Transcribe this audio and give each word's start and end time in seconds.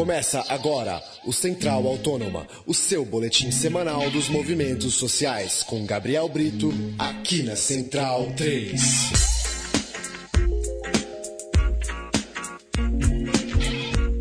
Começa 0.00 0.42
agora 0.48 0.98
o 1.26 1.30
Central 1.30 1.86
Autônoma, 1.86 2.46
o 2.66 2.72
seu 2.72 3.04
boletim 3.04 3.50
semanal 3.50 4.10
dos 4.10 4.30
movimentos 4.30 4.94
sociais, 4.94 5.62
com 5.62 5.84
Gabriel 5.84 6.26
Brito, 6.26 6.72
aqui 6.98 7.42
na 7.42 7.54
Central 7.54 8.32
3. 8.34 8.80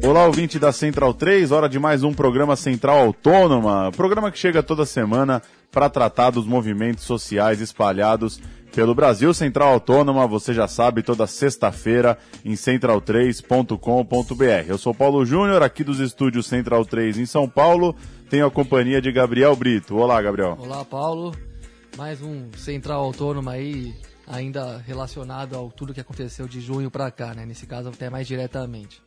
Olá, 0.03 0.25
ouvinte 0.25 0.59
da 0.59 0.73
Central 0.73 1.13
3, 1.13 1.49
hora 1.49 1.69
de 1.69 1.79
mais 1.79 2.03
um 2.03 2.13
programa 2.13 2.57
Central 2.57 2.97
Autônoma, 2.97 3.89
programa 3.95 4.29
que 4.31 4.37
chega 4.37 4.61
toda 4.61 4.85
semana 4.85 5.41
para 5.71 5.89
tratar 5.89 6.31
dos 6.31 6.45
movimentos 6.45 7.05
sociais 7.05 7.61
espalhados 7.61 8.41
pelo 8.73 8.95
Brasil 8.95 9.33
Central 9.33 9.73
Autônoma, 9.73 10.25
você 10.27 10.53
já 10.53 10.67
sabe, 10.67 11.03
toda 11.03 11.27
sexta-feira 11.27 12.17
em 12.45 12.53
central3.com.br. 12.53 14.67
Eu 14.67 14.77
sou 14.77 14.93
Paulo 14.93 15.25
Júnior, 15.25 15.63
aqui 15.63 15.83
dos 15.83 15.99
estúdios 15.99 16.47
Central 16.47 16.85
3 16.85 17.17
em 17.17 17.25
São 17.25 17.49
Paulo, 17.49 17.95
tenho 18.29 18.45
a 18.45 18.51
companhia 18.51 19.01
de 19.01 19.11
Gabriel 19.11 19.55
Brito. 19.55 19.97
Olá, 19.97 20.21
Gabriel. 20.21 20.57
Olá, 20.59 20.85
Paulo. 20.85 21.33
Mais 21.97 22.21
um 22.21 22.49
Central 22.55 23.03
Autônoma 23.03 23.51
aí, 23.51 23.93
ainda 24.27 24.77
relacionado 24.77 25.55
ao 25.55 25.69
tudo 25.69 25.93
que 25.93 25.99
aconteceu 25.99 26.47
de 26.47 26.61
junho 26.61 26.89
para 26.89 27.11
cá, 27.11 27.33
né? 27.33 27.45
Nesse 27.45 27.65
caso, 27.65 27.89
até 27.89 28.09
mais 28.09 28.25
diretamente. 28.27 29.01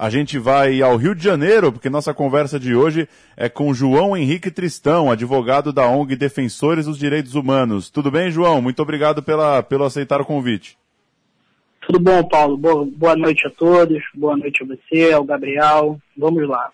A 0.00 0.08
gente 0.10 0.38
vai 0.38 0.80
ao 0.80 0.96
Rio 0.96 1.12
de 1.12 1.24
Janeiro, 1.24 1.72
porque 1.72 1.90
nossa 1.90 2.14
conversa 2.14 2.56
de 2.56 2.72
hoje 2.72 3.08
é 3.36 3.48
com 3.48 3.74
João 3.74 4.16
Henrique 4.16 4.48
Tristão, 4.48 5.10
advogado 5.10 5.72
da 5.72 5.88
ONG 5.88 6.14
Defensores 6.14 6.86
dos 6.86 6.96
Direitos 6.96 7.34
Humanos. 7.34 7.90
Tudo 7.90 8.08
bem, 8.08 8.30
João? 8.30 8.62
Muito 8.62 8.80
obrigado 8.80 9.24
pela, 9.24 9.60
pelo 9.60 9.82
aceitar 9.82 10.20
o 10.20 10.24
convite. 10.24 10.78
Tudo 11.84 11.98
bom, 11.98 12.22
Paulo? 12.22 12.56
Boa, 12.56 12.86
boa 12.88 13.16
noite 13.16 13.44
a 13.48 13.50
todos. 13.50 14.00
Boa 14.14 14.36
noite 14.36 14.62
a 14.62 14.66
você, 14.66 15.10
ao 15.12 15.24
Gabriel. 15.24 15.98
Vamos 16.16 16.48
lá. 16.48 16.70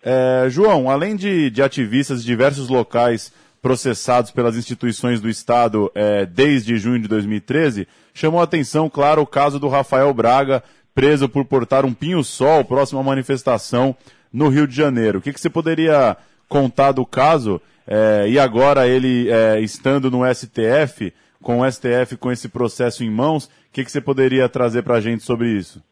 É, 0.00 0.46
João, 0.48 0.88
além 0.88 1.16
de, 1.16 1.50
de 1.50 1.60
ativistas 1.60 2.20
de 2.20 2.26
diversos 2.26 2.68
locais 2.68 3.32
processados 3.60 4.30
pelas 4.30 4.56
instituições 4.56 5.20
do 5.20 5.28
Estado 5.28 5.90
é, 5.92 6.24
desde 6.24 6.76
junho 6.76 7.00
de 7.00 7.08
2013, 7.08 7.88
chamou 8.12 8.40
a 8.40 8.44
atenção, 8.44 8.88
claro, 8.88 9.22
o 9.22 9.26
caso 9.26 9.58
do 9.58 9.66
Rafael 9.66 10.14
Braga, 10.14 10.62
preso 10.94 11.28
por 11.28 11.44
portar 11.44 11.84
um 11.84 11.92
pinho-sol 11.92 12.64
próximo 12.64 13.00
à 13.00 13.02
manifestação 13.02 13.96
no 14.32 14.48
Rio 14.48 14.66
de 14.66 14.74
Janeiro. 14.74 15.18
O 15.18 15.22
que, 15.22 15.32
que 15.32 15.40
você 15.40 15.50
poderia 15.50 16.16
contar 16.48 16.92
do 16.92 17.04
caso? 17.04 17.60
É, 17.86 18.26
e 18.28 18.38
agora 18.38 18.86
ele 18.86 19.28
é, 19.30 19.60
estando 19.60 20.10
no 20.10 20.22
STF, 20.32 21.12
com 21.42 21.60
o 21.60 21.70
STF 21.70 22.16
com 22.18 22.32
esse 22.32 22.48
processo 22.48 23.04
em 23.04 23.10
mãos, 23.10 23.44
o 23.44 23.50
que, 23.72 23.84
que 23.84 23.92
você 23.92 24.00
poderia 24.00 24.48
trazer 24.48 24.82
para 24.82 24.96
a 24.96 25.00
gente 25.00 25.22
sobre 25.22 25.50
isso? 25.50 25.82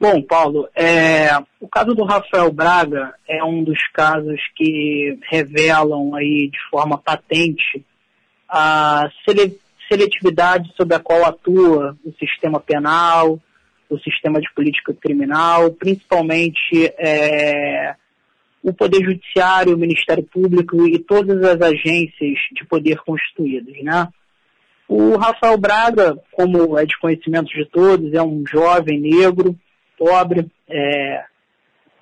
Bom, 0.00 0.22
Paulo, 0.22 0.68
é, 0.76 1.28
o 1.60 1.66
caso 1.66 1.92
do 1.92 2.04
Rafael 2.04 2.52
Braga 2.52 3.14
é 3.26 3.42
um 3.42 3.64
dos 3.64 3.84
casos 3.88 4.40
que 4.54 5.18
revelam 5.28 6.14
aí 6.14 6.48
de 6.52 6.58
forma 6.70 6.96
patente 6.96 7.84
a 8.48 9.10
seletividade 9.88 10.72
sobre 10.76 10.94
a 10.94 11.00
qual 11.00 11.24
atua 11.24 11.96
o 12.04 12.12
sistema 12.18 12.60
penal, 12.60 13.40
o 13.88 13.98
sistema 13.98 14.40
de 14.40 14.52
política 14.54 14.92
criminal, 14.94 15.70
principalmente 15.72 16.92
é, 16.98 17.94
o 18.62 18.72
Poder 18.72 19.02
Judiciário, 19.02 19.74
o 19.74 19.78
Ministério 19.78 20.22
Público 20.24 20.86
e 20.86 20.98
todas 20.98 21.42
as 21.42 21.60
agências 21.60 22.38
de 22.52 22.64
poder 22.68 22.98
constituídas. 22.98 23.74
Né? 23.82 24.08
O 24.86 25.16
Rafael 25.16 25.56
Braga, 25.56 26.18
como 26.32 26.78
é 26.78 26.84
de 26.84 26.98
conhecimento 26.98 27.48
de 27.48 27.64
todos, 27.66 28.12
é 28.12 28.22
um 28.22 28.44
jovem 28.46 29.00
negro, 29.00 29.56
pobre, 29.96 30.46
é, 30.68 31.24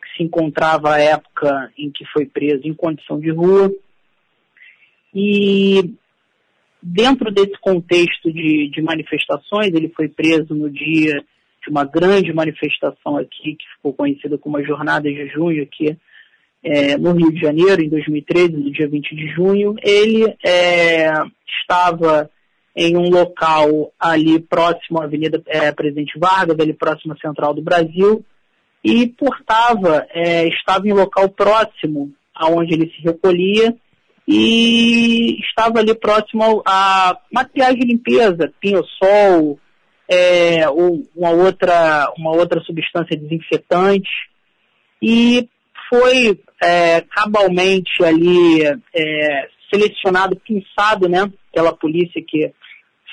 que 0.03 0.17
se 0.17 0.23
encontrava 0.25 0.95
à 0.95 1.01
época 1.01 1.73
em 1.79 1.91
que 1.91 2.05
foi 2.07 2.27
preso 2.27 2.67
em 2.67 2.75
condição 2.75 3.21
de 3.21 3.31
rua. 3.31 3.73
E 5.15 5.95
dentro 6.87 7.33
desse 7.33 7.59
contexto 7.61 8.33
de, 8.33 8.71
de 8.71 8.81
manifestações, 8.81 9.75
ele 9.75 9.89
foi 9.89 10.09
preso 10.09 10.55
no 10.55 10.71
dia 10.71 11.25
de 11.63 11.69
uma 11.69 11.85
grande 11.85 12.33
manifestação 12.33 13.17
aqui, 13.17 13.57
que 13.57 13.65
ficou 13.77 13.93
conhecida 13.93 14.39
como 14.39 14.57
a 14.57 14.63
Jornada 14.63 15.11
de 15.11 15.29
Junho, 15.29 15.65
aqui 15.65 15.97
é, 16.63 16.97
no 16.97 17.13
Rio 17.13 17.33
de 17.33 17.41
Janeiro, 17.41 17.83
em 17.83 17.89
2013, 17.89 18.53
no 18.53 18.71
dia 18.71 18.89
20 18.89 19.17
de 19.17 19.29
junho. 19.35 19.75
Ele 19.83 20.33
é, 20.45 21.11
estava 21.61 22.31
em 22.75 22.97
um 22.97 23.09
local 23.11 23.93
ali 23.99 24.39
próximo 24.39 25.01
à 25.01 25.05
Avenida 25.05 25.43
é, 25.47 25.73
Presidente 25.73 26.17
Vargas, 26.19 26.59
ali 26.61 26.73
próximo 26.73 27.15
à 27.15 27.17
Central 27.17 27.53
do 27.53 27.63
Brasil, 27.63 28.25
e 28.85 29.09
portava, 29.09 30.07
é, 30.11 30.47
estava 30.47 30.87
em 30.87 30.93
local 30.93 31.29
próximo 31.31 32.13
aonde 32.33 32.75
ele 32.75 32.91
se 32.91 33.03
recolhia, 33.03 33.75
e 34.27 35.39
estava 35.41 35.79
ali 35.79 35.95
próximo 35.95 36.63
a 36.67 37.17
materiais 37.33 37.77
de 37.77 37.87
limpeza, 37.87 38.53
pinho-sol, 38.61 39.59
é, 40.09 40.69
uma, 40.69 41.31
outra, 41.31 42.13
uma 42.19 42.33
outra 42.33 42.61
substância 42.63 43.17
desinfetante, 43.17 44.11
e 45.01 45.49
foi 45.89 46.41
é, 46.63 47.03
cabalmente 47.03 48.03
ali 48.03 48.63
é, 48.65 49.49
selecionado, 49.73 50.37
pinçado, 50.37 51.09
né, 51.09 51.31
pela 51.53 51.73
polícia 51.73 52.23
que 52.27 52.53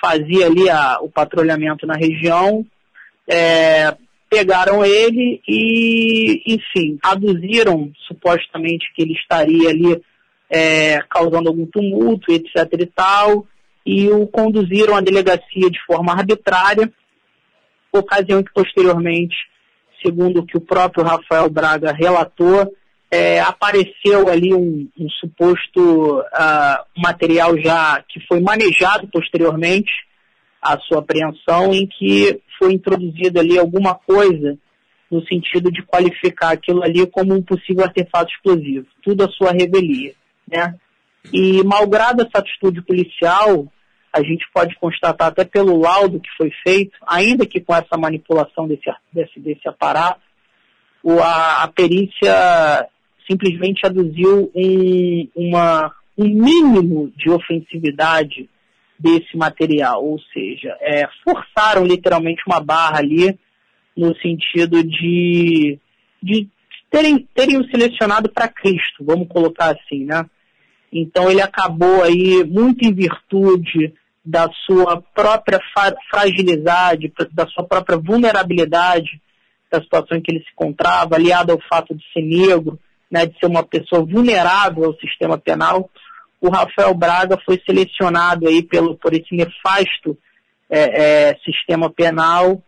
fazia 0.01 0.47
ali 0.47 0.69
a, 0.69 0.97
o 1.00 1.09
patrulhamento 1.09 1.85
na 1.85 1.95
região, 1.95 2.66
é, 3.30 3.95
pegaram 4.30 4.84
ele 4.84 5.41
e, 5.47 6.41
enfim, 6.47 6.97
aduziram 7.03 7.91
supostamente 8.07 8.91
que 8.95 9.03
ele 9.03 9.13
estaria 9.13 9.69
ali 9.69 10.01
é, 10.53 11.00
causando 11.09 11.50
algum 11.50 11.66
tumulto, 11.66 12.31
etc 12.31 12.68
e 12.80 12.86
tal, 12.86 13.47
e 13.84 14.09
o 14.09 14.28
conduziram 14.28 14.96
à 14.96 15.02
delegacia 15.02 15.69
de 15.69 15.84
forma 15.86 16.14
arbitrária, 16.14 16.91
ocasião 17.91 18.44
que 18.44 18.53
posteriormente, 18.53 19.36
segundo 20.06 20.42
o 20.42 20.46
que 20.46 20.56
o 20.56 20.62
próprio 20.62 21.03
Rafael 21.03 21.50
Braga 21.50 21.92
relatou, 21.92 22.72
é, 23.12 23.40
apareceu 23.40 24.30
ali 24.30 24.53
um, 24.53 24.88
um 24.97 25.09
suposto 25.09 26.19
uh, 26.19 26.86
material 26.97 27.58
já 27.59 28.03
que 28.08 28.19
foi 28.28 28.40
manejado 28.40 29.08
posteriormente 29.08 29.92
à 30.62 30.80
sua 30.80 31.00
apreensão, 31.00 31.74
em 31.74 31.86
que 31.86 32.40
foi 32.58 32.74
introduzida 32.74 33.40
ali 33.40 33.58
alguma 33.58 33.94
coisa 33.94 34.58
no 35.12 35.24
sentido 35.28 35.72
de 35.72 35.84
qualificar 35.84 36.52
aquilo 36.52 36.84
ali 36.84 37.06
como 37.06 37.36
um 37.36 37.42
possível 37.42 37.84
artefato 37.84 38.31
explosivo, 38.31 38.88
tudo 39.03 39.24
a 39.24 39.30
sua 39.30 39.52
revelia. 39.52 40.13
Né? 40.48 40.76
E, 41.31 41.64
malgrado 41.64 42.22
essa 42.22 42.40
atitude 42.40 42.81
policial, 42.81 43.68
a 44.12 44.22
gente 44.22 44.46
pode 44.54 44.76
constatar 44.76 45.30
até 45.30 45.44
pelo 45.44 45.80
laudo 45.80 46.20
que 46.20 46.30
foi 46.38 46.52
feito, 46.64 46.96
ainda 47.08 47.46
que 47.46 47.59
com 47.59 47.74
essa 47.74 47.98
manipulação 47.98 48.68
desse, 48.68 48.92
desse, 49.12 49.40
desse 49.40 49.68
aparato, 49.68 50.22
o, 51.02 51.20
a, 51.20 51.64
a 51.64 51.68
perícia 51.68 52.88
simplesmente 53.28 53.86
aduziu 53.86 54.52
um, 54.54 55.28
uma, 55.36 55.92
um 56.18 56.26
mínimo 56.26 57.12
de 57.18 57.30
ofensividade 57.30 58.50
desse 59.00 59.36
material, 59.36 60.06
ou 60.06 60.20
seja, 60.34 60.78
é, 60.80 61.08
forçaram 61.24 61.86
literalmente 61.86 62.42
uma 62.48 62.60
barra 62.60 63.00
ali 63.00 63.38
no 63.98 64.16
sentido 64.18 64.84
de, 64.84 65.78
de 66.22 66.48
terem, 66.94 67.28
terem 67.34 67.68
selecionado 67.72 68.30
para 68.30 68.48
Cristo, 68.48 69.04
vamos 69.04 69.28
colocar 69.28 69.76
assim, 69.76 70.06
né? 70.06 70.24
Então 70.92 71.31
ele 71.31 71.42
acabou 71.42 72.04
aí, 72.04 72.44
muito 72.44 72.86
em 72.86 72.94
virtude 72.94 73.92
da 74.24 74.48
sua 74.64 75.02
própria 75.02 75.59
fragilidade, 76.12 77.12
da 77.31 77.48
sua 77.48 77.64
própria 77.64 77.98
vulnerabilidade, 77.98 79.20
da 79.72 79.81
situação 79.81 80.16
em 80.16 80.22
que 80.22 80.31
ele 80.31 80.44
se 80.44 80.52
encontrava, 80.52 81.16
aliado 81.16 81.52
ao 81.52 81.59
fato 81.68 81.95
de 81.95 82.04
ser 82.13 82.22
negro, 82.22 82.80
né, 83.10 83.25
de 83.25 83.38
ser 83.39 83.48
uma 83.48 83.63
pessoa 83.63 84.06
vulnerável 84.06 84.86
ao 84.86 85.00
sistema 85.00 85.36
penal, 85.38 85.89
o 86.39 86.50
Rafael 86.50 86.94
Braga 86.94 87.39
foi 87.44 87.60
selecionado 87.66 88.48
aí 88.48 88.62
pelo, 88.62 88.96
por 88.96 89.13
esse 89.13 89.36
nefasto 89.36 90.16
é, 90.69 91.30
é, 91.30 91.38
sistema 91.44 91.89
penal 91.89 92.62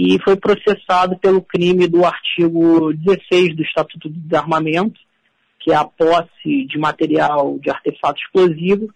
e 0.00 0.18
foi 0.24 0.34
processado 0.34 1.18
pelo 1.18 1.42
crime 1.42 1.86
do 1.86 2.06
artigo 2.06 2.90
16 2.94 3.54
do 3.54 3.62
Estatuto 3.62 4.08
do 4.08 4.18
Desarmamento, 4.18 4.98
que 5.58 5.72
é 5.72 5.74
a 5.74 5.84
posse 5.84 6.64
de 6.66 6.78
material 6.78 7.58
de 7.58 7.68
artefato 7.68 8.18
explosivo, 8.18 8.88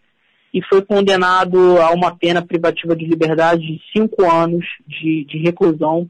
e 0.53 0.63
foi 0.63 0.81
condenado 0.81 1.79
a 1.79 1.91
uma 1.91 2.17
pena 2.17 2.41
privativa 2.41 2.97
de 2.97 3.05
liberdade 3.05 3.61
de 3.61 3.83
cinco 3.95 4.25
anos 4.25 4.65
de, 4.87 5.27
de 5.27 5.39
reclusão 5.43 6.09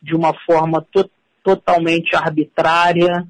de 0.00 0.14
uma 0.14 0.32
forma 0.46 0.86
to 0.92 1.10
totalmente 1.42 2.14
arbitrária, 2.14 3.26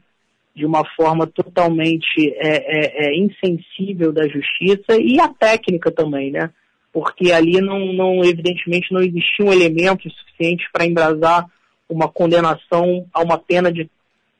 de 0.55 0.67
uma 0.67 0.85
forma 0.95 1.27
totalmente 1.27 2.35
é, 2.37 3.07
é, 3.07 3.07
é, 3.07 3.17
insensível 3.17 4.13
da 4.13 4.29
justiça 4.29 5.01
e 5.01 5.19
a 5.21 5.29
técnica 5.29 5.91
também, 5.91 6.33
né? 6.33 6.51
Porque 6.93 7.33
ali 7.33 7.61
não, 7.61 7.93
não 7.93 8.25
evidentemente 8.25 8.93
não 8.93 9.01
existiam 9.01 9.53
elementos 9.53 10.13
suficientes 10.17 10.67
para 10.73 10.87
embrasar 10.87 11.47
uma 11.89 12.09
condenação 12.09 13.07
a 13.13 13.23
uma 13.23 13.39
pena 13.39 13.73
de 13.73 13.89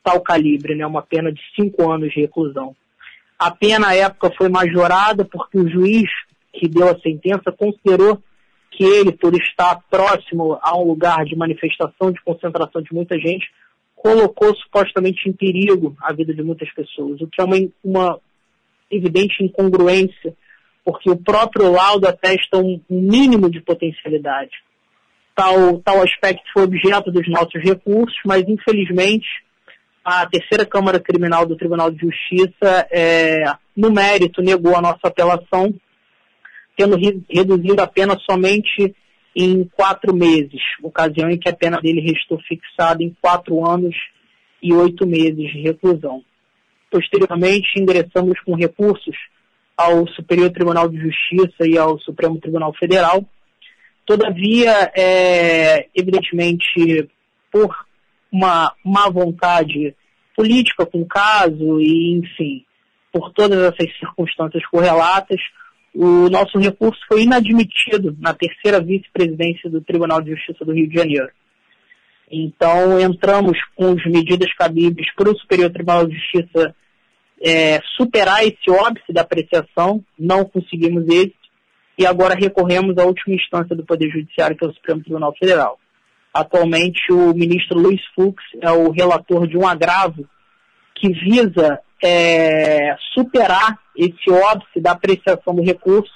tal 0.03 0.21
calibre, 0.21 0.75
né, 0.75 0.87
uma 0.87 1.03
pena 1.03 1.33
de 1.33 1.41
cinco 1.55 1.91
anos 1.91 2.13
de 2.13 2.21
reclusão. 2.21 2.75
A 3.39 3.51
pena 3.51 3.89
à 3.89 3.95
época 3.95 4.33
foi 4.37 4.49
majorada 4.49 5.25
porque 5.25 5.59
o 5.59 5.69
juiz 5.69 6.11
que 6.53 6.69
deu 6.69 6.89
a 6.89 6.99
sentença 6.99 7.53
considerou 7.53 8.23
que 8.71 8.85
ele, 8.85 9.13
por 9.13 9.35
estar 9.35 9.81
próximo 9.91 10.59
a 10.63 10.77
um 10.77 10.85
lugar 10.85 11.25
de 11.25 11.37
manifestação, 11.37 12.13
de 12.13 12.23
concentração 12.23 12.83
de 12.83 12.93
muita 12.93 13.19
gente, 13.19 13.49
colocou 13.95 14.55
supostamente 14.57 15.29
em 15.29 15.33
perigo 15.33 15.97
a 16.01 16.13
vida 16.13 16.33
de 16.33 16.43
muitas 16.43 16.73
pessoas, 16.73 17.21
o 17.21 17.27
que 17.27 17.41
é 17.41 17.45
uma, 17.45 17.57
uma 17.83 18.21
evidente 18.91 19.43
incongruência, 19.43 20.35
porque 20.89 21.11
o 21.11 21.17
próprio 21.17 21.71
laudo 21.71 22.09
atesta 22.09 22.57
um, 22.57 22.81
mínimo 22.89 23.51
de 23.51 23.61
potencialidade. 23.61 24.53
Tal, 25.37 25.81
tal 25.85 26.03
aspecto 26.03 26.43
foi 26.51 26.63
objeto 26.63 27.13
dos 27.13 27.29
nossos 27.29 27.63
recursos, 27.63 28.19
mas 28.25 28.43
infelizmente 28.49 29.27
a 30.03 30.25
terceira 30.25 30.65
Câmara 30.65 30.99
Criminal 30.99 31.45
do 31.45 31.59
Tribunal 31.59 31.91
de 31.91 31.99
Justiça, 32.01 32.89
é, 32.91 33.45
no 33.77 33.93
mérito, 33.93 34.41
negou 34.41 34.75
a 34.75 34.81
nossa 34.81 35.09
apelação, 35.09 35.75
tendo 36.75 36.97
reduzido 37.29 37.83
a 37.83 37.87
pena 37.87 38.19
somente 38.29 38.97
em 39.37 39.65
quatro 39.65 40.17
meses, 40.17 40.63
ocasião 40.83 41.29
em 41.29 41.37
que 41.37 41.51
a 41.51 41.55
pena 41.55 41.79
dele 41.83 42.01
restou 42.01 42.41
fixada 42.49 43.03
em 43.03 43.15
quatro 43.21 43.63
anos 43.63 43.95
e 44.63 44.73
oito 44.73 45.07
meses 45.07 45.53
de 45.53 45.61
reclusão. 45.61 46.25
Posteriormente, 46.91 47.79
ingressamos 47.79 48.41
com 48.41 48.55
recursos 48.55 49.15
ao 49.79 50.09
Superior 50.09 50.51
Tribunal 50.51 50.89
de 50.89 50.99
Justiça 50.99 51.65
e 51.65 51.79
ao 51.79 52.01
Supremo 52.01 52.41
Tribunal 52.41 52.75
Federal. 52.75 53.25
Todavia, 54.05 54.91
é, 54.97 55.87
evidentemente, 55.95 57.09
por 57.53 57.73
uma 58.33 58.75
má 58.85 59.09
vontade 59.09 59.95
política 60.37 60.85
com 60.85 61.03
o 61.03 61.07
caso 61.07 61.81
e, 61.81 62.19
enfim, 62.19 62.65
por 63.13 63.33
todas 63.33 63.59
essas 63.61 63.97
circunstâncias 63.99 64.67
correlatas, 64.67 65.41
o 65.95 66.29
nosso 66.29 66.59
recurso 66.59 67.01
foi 67.07 67.23
inadmitido 67.23 68.17
na 68.19 68.35
terceira 68.35 68.81
vice-presidência 68.81 69.71
do 69.71 69.81
Tribunal 69.81 70.21
de 70.21 70.33
Justiça 70.33 70.65
do 70.65 70.73
Rio 70.73 70.89
de 70.89 70.97
Janeiro. 70.97 71.31
Então, 72.31 73.01
entramos 73.01 73.59
com 73.77 73.93
as 73.93 74.05
medidas 74.07 74.53
cabíveis 74.55 75.07
para 75.15 75.31
o 75.31 75.39
Superior 75.39 75.71
Tribunal 75.71 76.07
de 76.07 76.15
Justiça 76.17 76.75
é, 77.43 77.81
superar 77.97 78.45
esse 78.45 78.71
óbice 78.71 79.13
da 79.13 79.23
apreciação, 79.23 80.05
não 80.19 80.45
conseguimos 80.45 81.07
esse, 81.09 81.35
e 81.97 82.07
agora 82.07 82.35
recorremos 82.35 82.97
à 82.99 83.05
última 83.05 83.35
instância 83.35 83.75
do 83.75 83.85
Poder 83.85 84.09
Judiciário, 84.11 84.57
que 84.57 84.65
é 84.65 84.69
o 84.69 84.73
Supremo 84.73 85.03
Tribunal 85.03 85.35
Federal. 85.37 85.79
Atualmente, 86.33 87.13
o 87.13 87.35
ministro 87.35 87.79
Luiz 87.79 88.01
Fux 88.15 88.43
é 88.61 88.71
o 88.71 88.91
relator 88.91 89.47
de 89.47 89.57
um 89.57 89.67
agravo 89.67 90.29
que 90.95 91.09
visa 91.09 91.81
é, 92.03 92.97
superar 93.15 93.79
esse 93.97 94.31
óbice 94.31 94.81
da 94.81 94.93
apreciação 94.93 95.55
do 95.55 95.63
recurso 95.63 96.13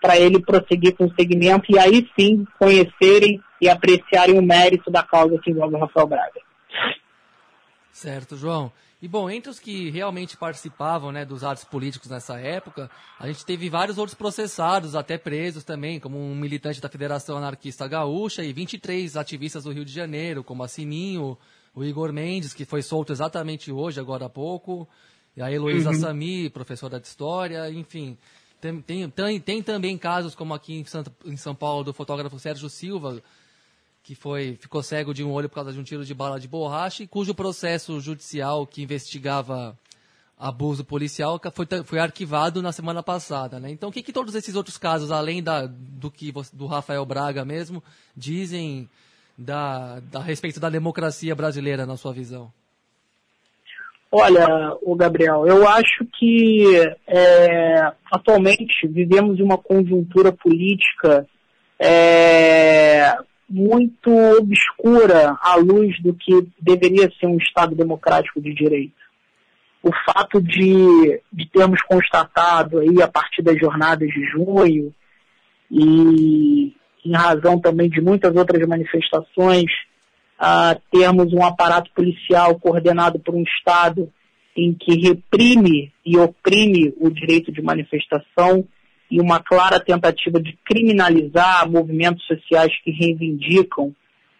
para 0.00 0.18
ele 0.18 0.42
prosseguir 0.42 0.96
com 0.96 1.04
o 1.04 1.14
segmento 1.14 1.66
e 1.68 1.78
aí 1.78 2.08
sim 2.18 2.44
conhecerem 2.58 3.40
e 3.60 3.68
apreciarem 3.68 4.36
o 4.36 4.42
mérito 4.42 4.90
da 4.90 5.04
causa 5.04 5.38
que 5.38 5.52
envolve 5.52 5.76
o 5.76 5.78
Rafael 5.78 6.08
Braga. 6.08 6.40
Certo, 7.92 8.34
João. 8.34 8.72
E 9.02 9.08
bom, 9.08 9.28
entre 9.28 9.50
os 9.50 9.58
que 9.58 9.90
realmente 9.90 10.36
participavam 10.36 11.10
né, 11.10 11.24
dos 11.24 11.42
atos 11.42 11.64
políticos 11.64 12.08
nessa 12.08 12.38
época, 12.38 12.88
a 13.18 13.26
gente 13.26 13.44
teve 13.44 13.68
vários 13.68 13.98
outros 13.98 14.14
processados, 14.14 14.94
até 14.94 15.18
presos 15.18 15.64
também, 15.64 15.98
como 15.98 16.16
um 16.16 16.36
militante 16.36 16.80
da 16.80 16.88
Federação 16.88 17.36
Anarquista 17.36 17.88
Gaúcha 17.88 18.44
e 18.44 18.52
23 18.52 19.16
ativistas 19.16 19.64
do 19.64 19.72
Rio 19.72 19.84
de 19.84 19.92
Janeiro, 19.92 20.44
como 20.44 20.62
a 20.62 20.68
Sininho, 20.68 21.36
o 21.74 21.82
Igor 21.82 22.12
Mendes, 22.12 22.54
que 22.54 22.64
foi 22.64 22.80
solto 22.80 23.12
exatamente 23.12 23.72
hoje, 23.72 23.98
agora 23.98 24.26
há 24.26 24.30
pouco, 24.30 24.88
e 25.36 25.42
a 25.42 25.50
Heloísa 25.50 25.90
uhum. 25.90 25.96
Sami, 25.96 26.48
professora 26.48 27.00
de 27.00 27.08
História, 27.08 27.68
enfim. 27.72 28.16
Tem, 28.60 28.80
tem, 28.80 29.10
tem, 29.10 29.40
tem, 29.40 29.62
também 29.64 29.98
casos, 29.98 30.36
como 30.36 30.54
aqui 30.54 30.74
em, 30.74 30.84
Santa, 30.84 31.12
em 31.24 31.36
São 31.36 31.56
Paulo, 31.56 31.82
do 31.82 31.92
fotógrafo 31.92 32.38
Sérgio 32.38 32.68
Silva, 32.68 33.20
que 34.02 34.14
foi 34.14 34.56
ficou 34.60 34.82
cego 34.82 35.14
de 35.14 35.22
um 35.22 35.32
olho 35.32 35.48
por 35.48 35.56
causa 35.56 35.72
de 35.72 35.78
um 35.78 35.84
tiro 35.84 36.04
de 36.04 36.14
bala 36.14 36.40
de 36.40 36.48
borracha 36.48 37.02
e 37.02 37.06
cujo 37.06 37.34
processo 37.34 38.00
judicial 38.00 38.66
que 38.66 38.82
investigava 38.82 39.78
abuso 40.38 40.84
policial 40.84 41.40
foi, 41.54 41.66
foi 41.84 42.00
arquivado 42.00 42.60
na 42.60 42.72
semana 42.72 43.00
passada, 43.00 43.60
né? 43.60 43.70
Então, 43.70 43.90
o 43.90 43.92
que, 43.92 44.02
que 44.02 44.12
todos 44.12 44.34
esses 44.34 44.56
outros 44.56 44.76
casos, 44.76 45.12
além 45.12 45.40
da, 45.40 45.66
do 45.68 46.10
que 46.10 46.32
do 46.52 46.66
Rafael 46.66 47.06
Braga 47.06 47.44
mesmo, 47.44 47.80
dizem 48.16 48.88
da, 49.38 50.00
da 50.00 50.20
respeito 50.20 50.58
da 50.58 50.68
democracia 50.68 51.34
brasileira 51.34 51.86
na 51.86 51.96
sua 51.96 52.12
visão? 52.12 52.52
Olha, 54.10 54.76
o 54.82 54.94
Gabriel, 54.96 55.46
eu 55.46 55.66
acho 55.66 56.04
que 56.18 56.66
é, 57.06 57.92
atualmente 58.12 58.86
vivemos 58.88 59.38
uma 59.38 59.56
conjuntura 59.56 60.32
política 60.32 61.26
é, 61.78 63.16
muito 63.52 64.10
obscura 64.38 65.36
à 65.42 65.56
luz 65.56 66.00
do 66.00 66.14
que 66.14 66.48
deveria 66.58 67.12
ser 67.20 67.26
um 67.26 67.36
Estado 67.36 67.74
democrático 67.74 68.40
de 68.40 68.54
direito. 68.54 68.94
O 69.82 69.90
fato 70.06 70.40
de, 70.40 71.20
de 71.30 71.46
termos 71.50 71.82
constatado 71.82 72.78
aí 72.78 73.02
a 73.02 73.08
partir 73.08 73.42
das 73.42 73.58
jornadas 73.58 74.08
de 74.08 74.24
junho 74.26 74.94
e 75.70 76.74
em 77.04 77.12
razão 77.12 77.60
também 77.60 77.90
de 77.90 78.00
muitas 78.00 78.34
outras 78.34 78.66
manifestações, 78.66 79.70
termos 80.90 81.32
um 81.32 81.44
aparato 81.44 81.90
policial 81.94 82.58
coordenado 82.58 83.18
por 83.18 83.34
um 83.34 83.42
Estado 83.42 84.10
em 84.56 84.72
que 84.72 84.94
reprime 85.00 85.92
e 86.04 86.16
oprime 86.16 86.94
o 86.98 87.10
direito 87.10 87.52
de 87.52 87.60
manifestação 87.60 88.64
e 89.12 89.20
uma 89.20 89.40
clara 89.40 89.78
tentativa 89.78 90.40
de 90.40 90.58
criminalizar 90.64 91.70
movimentos 91.70 92.24
sociais 92.24 92.72
que 92.82 92.90
reivindicam 92.90 93.94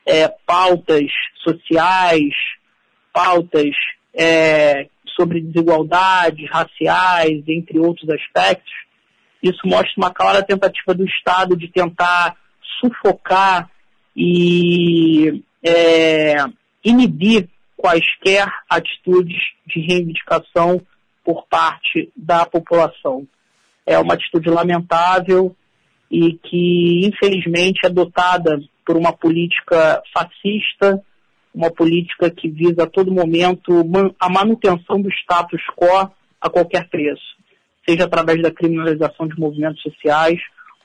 é, 0.06 0.26
pautas 0.46 1.10
sociais, 1.44 2.32
pautas 3.12 3.70
é, 4.14 4.88
sobre 5.14 5.42
desigualdades 5.42 6.48
raciais, 6.50 7.44
entre 7.46 7.78
outros 7.78 8.08
aspectos, 8.08 8.72
isso 9.42 9.60
mostra 9.66 9.92
uma 9.98 10.10
clara 10.10 10.42
tentativa 10.42 10.94
do 10.94 11.04
Estado 11.04 11.54
de 11.54 11.68
tentar 11.68 12.34
sufocar 12.80 13.68
e 14.16 15.42
é, 15.62 16.36
inibir 16.82 17.46
quaisquer 17.76 18.48
atitudes 18.70 19.36
de 19.66 19.80
reivindicação 19.80 20.80
por 21.22 21.46
parte 21.46 22.10
da 22.16 22.46
população 22.46 23.28
é 23.86 23.98
uma 23.98 24.14
atitude 24.14 24.48
lamentável 24.48 25.54
e 26.10 26.34
que, 26.34 27.06
infelizmente, 27.06 27.80
é 27.84 27.88
dotada 27.88 28.60
por 28.84 28.96
uma 28.96 29.12
política 29.12 30.02
fascista, 30.12 31.02
uma 31.54 31.70
política 31.70 32.30
que 32.30 32.48
visa 32.48 32.84
a 32.84 32.90
todo 32.90 33.12
momento 33.12 33.82
a 34.18 34.28
manutenção 34.28 35.00
do 35.00 35.10
status 35.10 35.62
quo 35.76 36.10
a 36.40 36.50
qualquer 36.50 36.88
preço, 36.88 37.36
seja 37.88 38.04
através 38.04 38.42
da 38.42 38.50
criminalização 38.50 39.28
de 39.28 39.38
movimentos 39.38 39.82
sociais 39.82 40.40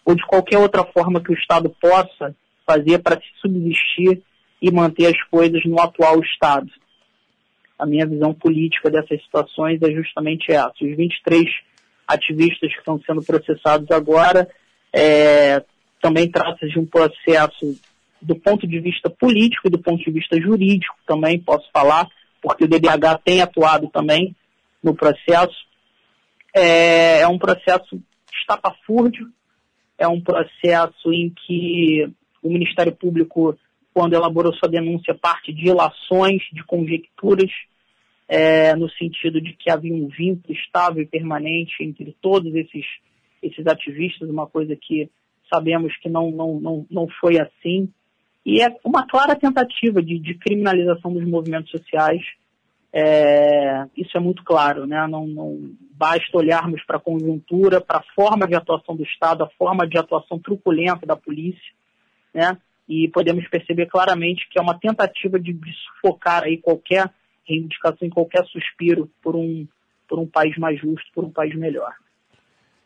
ou 0.05 0.15
de 0.15 0.25
qualquer 0.25 0.57
outra 0.57 0.83
forma 0.83 1.21
que 1.21 1.31
o 1.31 1.37
Estado 1.37 1.69
possa 1.81 2.35
fazer 2.65 2.99
para 2.99 3.15
se 3.15 3.27
subsistir 3.41 4.21
e 4.61 4.71
manter 4.71 5.07
as 5.07 5.23
coisas 5.29 5.63
no 5.65 5.79
atual 5.81 6.19
Estado. 6.21 6.69
A 7.77 7.85
minha 7.85 8.05
visão 8.07 8.33
política 8.33 8.89
dessas 8.89 9.21
situações 9.23 9.81
é 9.81 9.91
justamente 9.91 10.51
essa. 10.51 10.73
Os 10.81 10.97
23 10.97 11.45
ativistas 12.07 12.71
que 12.71 12.79
estão 12.79 12.99
sendo 13.05 13.21
processados 13.23 13.89
agora. 13.91 14.47
É, 14.93 15.63
também 16.01 16.29
trata-se 16.29 16.71
de 16.71 16.79
um 16.79 16.85
processo 16.85 17.77
do 18.21 18.35
ponto 18.35 18.65
de 18.65 18.79
vista 18.79 19.09
político 19.09 19.69
do 19.69 19.77
ponto 19.77 20.03
de 20.03 20.11
vista 20.11 20.39
jurídico 20.39 20.95
também, 21.05 21.39
posso 21.39 21.69
falar, 21.71 22.07
porque 22.41 22.63
o 22.63 22.67
DBH 22.67 23.21
tem 23.23 23.41
atuado 23.41 23.89
também 23.89 24.35
no 24.83 24.95
processo. 24.95 25.55
É, 26.55 27.21
é 27.21 27.27
um 27.27 27.37
processo 27.37 27.99
estapafúrdio, 28.41 29.27
é 29.97 30.07
um 30.07 30.21
processo 30.21 31.11
em 31.11 31.29
que 31.45 32.09
o 32.41 32.49
Ministério 32.49 32.95
Público, 32.95 33.57
quando 33.93 34.13
elaborou 34.13 34.53
sua 34.53 34.69
denúncia, 34.69 35.13
parte 35.13 35.51
de 35.53 35.67
ilações, 35.67 36.41
de 36.53 36.63
conjecturas, 36.63 37.51
é, 38.27 38.75
no 38.75 38.89
sentido 38.91 39.39
de 39.39 39.53
que 39.53 39.71
havia 39.71 39.93
um 39.93 40.07
vínculo 40.07 40.53
estável 40.53 41.01
e 41.01 41.07
permanente 41.07 41.81
entre 41.81 42.15
todos 42.21 42.53
esses, 42.53 42.85
esses 43.41 43.65
ativistas, 43.65 44.29
uma 44.29 44.47
coisa 44.47 44.75
que 44.75 45.09
sabemos 45.51 45.95
que 45.97 46.09
não, 46.09 46.29
não, 46.31 46.59
não, 46.59 46.85
não 46.89 47.07
foi 47.21 47.39
assim. 47.39 47.89
E 48.45 48.61
é 48.61 48.67
uma 48.83 49.07
clara 49.07 49.35
tentativa 49.35 50.01
de, 50.01 50.19
de 50.19 50.33
criminalização 50.35 51.13
dos 51.13 51.25
movimentos 51.25 51.71
sociais. 51.71 52.21
É, 52.91 53.85
isso 53.95 54.17
é 54.17 54.19
muito 54.19 54.43
claro, 54.43 54.85
né? 54.85 55.05
não, 55.07 55.27
não 55.27 55.75
basta 55.91 56.37
olharmos 56.37 56.81
para 56.85 56.97
a 56.97 57.01
conjuntura, 57.01 57.81
para 57.81 57.99
a 57.99 58.13
forma 58.15 58.47
de 58.47 58.55
atuação 58.55 58.95
do 58.95 59.03
Estado, 59.03 59.43
a 59.43 59.49
forma 59.57 59.85
de 59.87 59.97
atuação 59.97 60.39
truculenta 60.39 61.05
da 61.05 61.15
polícia, 61.15 61.73
né? 62.33 62.57
e 62.87 63.09
podemos 63.09 63.47
perceber 63.49 63.87
claramente 63.87 64.47
que 64.49 64.57
é 64.57 64.61
uma 64.61 64.79
tentativa 64.79 65.37
de, 65.37 65.51
de 65.51 65.73
sufocar 65.73 66.43
aí 66.45 66.57
qualquer 66.57 67.11
reivindicação, 67.47 68.09
qualquer 68.09 68.45
suspiro 68.45 69.09
por 69.21 69.35
um, 69.35 69.67
por 70.07 70.19
um 70.19 70.27
país 70.27 70.57
mais 70.57 70.79
justo, 70.79 71.09
por 71.13 71.23
um 71.23 71.31
país 71.31 71.55
melhor. 71.55 71.93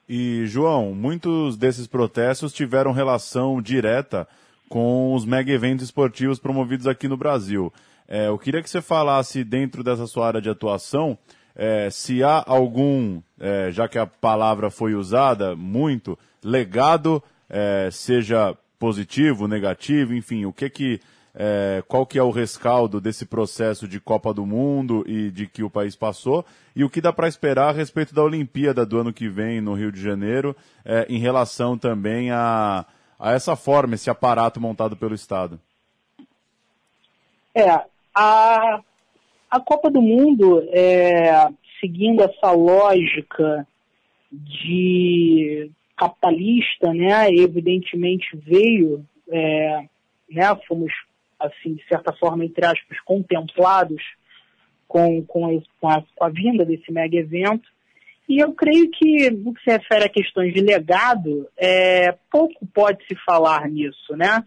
E, 0.08 0.46
João, 0.46 0.94
muitos 0.94 1.58
desses 1.58 1.88
protestos 1.88 2.54
tiveram 2.54 2.92
relação 2.92 3.62
direta 3.62 4.28
com 4.68 5.14
os 5.14 5.26
mega 5.26 5.52
eventos 5.52 5.86
esportivos 5.86 6.40
promovidos 6.40 6.88
aqui 6.88 7.08
no 7.08 7.18
Brasil. 7.18 7.72
É, 8.08 8.28
eu 8.28 8.38
queria 8.38 8.62
que 8.62 8.70
você 8.70 8.82
falasse, 8.82 9.44
dentro 9.44 9.84
dessa 9.84 10.06
sua 10.06 10.28
área 10.28 10.42
de 10.42 10.50
atuação, 10.50 11.18
é, 11.56 11.90
se 11.90 12.24
há 12.24 12.44
algum, 12.46 13.22
é, 13.40 13.72
já 13.72 13.88
que 13.88 13.98
a 13.98 14.06
palavra 14.06 14.70
foi 14.70 14.96
usada 14.96 15.56
muito, 15.56 16.18
legado, 16.44 17.24
é, 17.50 17.90
seja 17.92 18.58
positivo, 18.80 19.48
negativo, 19.48 20.14
enfim, 20.14 20.46
o 20.46 20.52
que 20.52 20.70
que 20.70 21.00
é, 21.34 21.84
qual 21.88 22.06
que 22.06 22.20
é 22.20 22.24
o 22.24 22.32
rescaldo 22.32 23.00
desse 23.00 23.26
processo 23.26 23.88
de 23.88 24.00
Copa 24.00 24.34
do 24.34 24.46
Mundo 24.46 25.04
e 25.08 25.32
de 25.32 25.48
que 25.48 25.64
o 25.64 25.70
país 25.70 25.96
passou 25.96 26.46
e 26.76 26.84
o 26.84 26.90
que 26.90 27.02
dá 27.02 27.14
para 27.14 27.28
esperar 27.28 27.70
a 27.70 27.78
respeito 27.78 28.14
da 28.14 28.24
Olimpíada 28.24 28.86
do 28.86 29.00
ano 29.00 29.14
que 29.14 29.30
vem 29.30 29.62
no 29.62 29.74
Rio 29.74 29.92
de 29.92 30.02
Janeiro, 30.02 30.56
é, 30.84 31.06
em 31.10 31.20
relação 31.20 31.78
também 31.78 32.32
a, 32.32 32.86
a 33.20 33.32
essa 33.34 33.56
forma, 33.56 33.96
esse 33.96 34.10
aparato 34.10 34.60
montado 34.60 34.96
pelo 34.96 35.16
Estado. 35.16 35.60
É, 37.56 37.70
a, 38.16 38.82
a 39.50 39.60
Copa 39.60 39.90
do 39.90 40.02
Mundo, 40.02 40.64
é, 40.70 41.50
seguindo 41.80 42.22
essa 42.22 42.52
lógica 42.52 43.68
de 44.32 45.70
capitalista, 45.98 46.94
né, 46.94 47.30
evidentemente 47.30 48.36
veio, 48.38 49.06
é, 49.30 49.86
né, 50.30 50.56
fomos 50.68 50.92
assim, 51.42 51.74
de 51.74 51.84
certa 51.88 52.14
forma, 52.14 52.46
entre 52.46 52.66
aspas, 52.66 53.00
contemplados 53.02 54.02
com, 54.88 55.24
com, 55.26 55.46
a, 55.46 55.62
com, 55.80 55.90
a, 55.90 56.04
com 56.16 56.26
a 56.26 56.30
vinda 56.30 56.66
desse 56.66 56.92
mega 56.92 57.18
evento. 57.18 57.68
E 58.28 58.40
eu 58.40 58.54
creio 58.54 58.90
que, 58.92 59.30
no 59.32 59.54
que 59.54 59.64
se 59.64 59.72
refere 59.72 60.06
a 60.06 60.10
questões 60.10 60.54
de 60.54 60.62
legado, 60.62 61.48
é, 61.58 62.14
pouco 62.30 62.66
pode 62.68 63.06
se 63.06 63.16
falar 63.26 63.68
nisso, 63.70 64.16
né? 64.16 64.44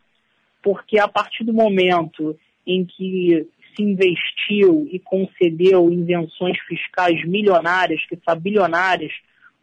Porque 0.62 0.98
a 0.98 1.08
partir 1.08 1.44
do 1.44 1.52
momento 1.52 2.38
em 2.66 2.84
que 2.84 3.46
se 3.74 3.82
investiu 3.82 4.88
e 4.90 4.98
concedeu 4.98 5.90
invenções 5.90 6.58
fiscais 6.60 7.22
milionárias, 7.26 8.00
que 8.06 8.18
são 8.24 8.38
bilionárias, 8.38 9.12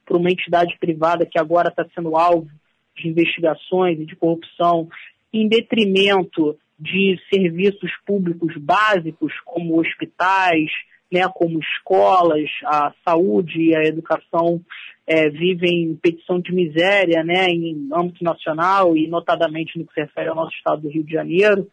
para 0.05 0.17
uma 0.17 0.31
entidade 0.31 0.77
privada 0.79 1.25
que 1.25 1.39
agora 1.39 1.69
está 1.69 1.85
sendo 1.95 2.15
alvo 2.17 2.49
de 2.95 3.07
investigações 3.07 3.99
e 3.99 4.05
de 4.05 4.15
corrupção, 4.15 4.89
em 5.33 5.47
detrimento 5.47 6.57
de 6.81 7.15
serviços 7.31 7.91
públicos 8.07 8.57
básicos, 8.57 9.31
como 9.45 9.79
hospitais, 9.79 10.71
né, 11.11 11.21
como 11.31 11.59
escolas, 11.59 12.49
a 12.65 12.91
saúde 13.05 13.61
e 13.61 13.75
a 13.75 13.83
educação 13.83 14.59
é, 15.05 15.29
vivem 15.29 15.95
petição 16.01 16.39
de 16.39 16.51
miséria 16.51 17.23
né, 17.23 17.45
em 17.47 17.87
âmbito 17.93 18.23
nacional 18.23 18.97
e 18.97 19.07
notadamente 19.07 19.77
no 19.77 19.85
que 19.85 19.93
se 19.93 20.01
refere 20.01 20.29
ao 20.29 20.35
nosso 20.35 20.55
estado 20.55 20.81
do 20.81 20.89
Rio 20.89 21.03
de 21.03 21.11
Janeiro 21.11 21.67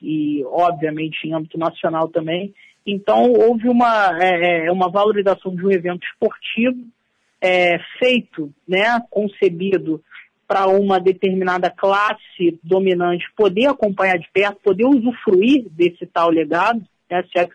e 0.00 0.42
obviamente 0.46 1.26
em 1.26 1.34
âmbito 1.34 1.58
nacional 1.58 2.08
também. 2.08 2.54
Então 2.86 3.32
houve 3.32 3.68
uma, 3.68 4.16
é, 4.22 4.68
é 4.68 4.72
uma 4.72 4.90
valorização 4.90 5.54
de 5.54 5.66
um 5.66 5.70
evento 5.70 6.06
esportivo 6.06 6.78
é, 7.42 7.78
feito, 7.98 8.54
né, 8.66 9.00
concebido 9.10 10.02
para 10.46 10.66
uma 10.66 11.00
determinada 11.00 11.70
classe 11.70 12.58
dominante 12.62 13.24
poder 13.36 13.66
acompanhar 13.66 14.18
de 14.18 14.28
perto, 14.32 14.60
poder 14.62 14.84
usufruir 14.84 15.66
desse 15.70 16.06
tal 16.06 16.30
legado, 16.30 16.80
né, 17.10 17.24
se 17.32 17.38
é 17.38 17.46
que 17.46 17.54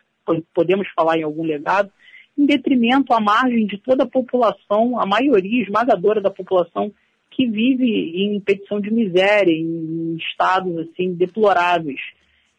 podemos 0.54 0.88
falar 0.96 1.18
em 1.18 1.24
algum 1.24 1.44
legado, 1.44 1.92
em 2.38 2.46
detrimento 2.46 3.14
à 3.14 3.20
margem 3.20 3.66
de 3.66 3.78
toda 3.78 4.04
a 4.04 4.10
população, 4.10 5.00
a 5.00 5.06
maioria 5.06 5.64
esmagadora 5.64 6.22
da 6.22 6.30
população 6.30 6.92
que 7.30 7.48
vive 7.48 7.86
em 7.86 8.40
petição 8.40 8.80
de 8.80 8.92
miséria, 8.92 9.54
em 9.54 10.18
estados 10.18 10.78
assim 10.80 11.14
deploráveis 11.14 12.00